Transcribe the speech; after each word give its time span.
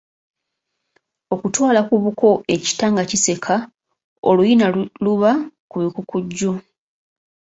Okutwala 1.33 1.79
ku 1.87 1.95
buko 2.03 2.29
ekita 2.55 2.85
nga 2.93 3.03
kiseka 3.09 3.55
oluyina 4.29 4.65
luba 5.03 5.31
kubikukujju. 5.71 6.51